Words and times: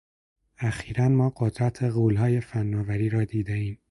اخیرا 0.57 1.07
ما 1.09 1.29
قدرت 1.35 1.83
غولهای 1.83 2.41
فنآوری 2.41 3.09
را 3.09 3.23
دیدهایم 3.25 3.77